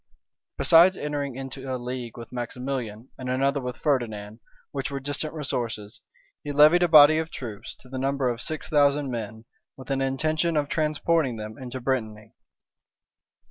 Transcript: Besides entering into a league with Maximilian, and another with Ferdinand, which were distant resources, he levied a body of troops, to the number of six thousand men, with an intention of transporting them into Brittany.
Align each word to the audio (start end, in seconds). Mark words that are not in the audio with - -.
Besides 0.57 0.97
entering 0.97 1.35
into 1.35 1.71
a 1.71 1.77
league 1.77 2.17
with 2.17 2.31
Maximilian, 2.31 3.09
and 3.19 3.29
another 3.29 3.61
with 3.61 3.77
Ferdinand, 3.77 4.39
which 4.71 4.89
were 4.89 4.99
distant 4.99 5.31
resources, 5.35 6.01
he 6.43 6.51
levied 6.51 6.81
a 6.81 6.87
body 6.87 7.19
of 7.19 7.29
troops, 7.29 7.75
to 7.81 7.87
the 7.87 7.99
number 7.99 8.27
of 8.27 8.41
six 8.41 8.67
thousand 8.67 9.11
men, 9.11 9.45
with 9.77 9.91
an 9.91 10.01
intention 10.01 10.57
of 10.57 10.69
transporting 10.69 11.35
them 11.35 11.55
into 11.55 11.79
Brittany. 11.79 12.33